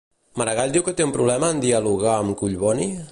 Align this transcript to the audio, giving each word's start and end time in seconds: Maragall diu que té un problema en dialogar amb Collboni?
Maragall 0.41 0.73
diu 0.77 0.85
que 0.87 0.93
té 1.01 1.05
un 1.09 1.13
problema 1.17 1.51
en 1.57 1.63
dialogar 1.67 2.17
amb 2.23 2.37
Collboni? 2.43 2.93